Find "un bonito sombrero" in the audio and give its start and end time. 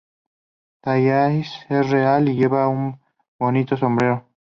2.67-4.25